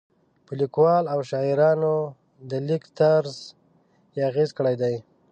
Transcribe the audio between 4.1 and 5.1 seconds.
یې اغېز کړی دی.